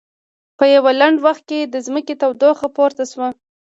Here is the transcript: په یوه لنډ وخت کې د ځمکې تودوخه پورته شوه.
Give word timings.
په 0.57 0.65
یوه 0.75 0.91
لنډ 0.99 1.17
وخت 1.25 1.43
کې 1.49 1.59
د 1.63 1.75
ځمکې 1.87 2.13
تودوخه 2.21 2.67
پورته 2.75 3.03
شوه. 3.11 3.29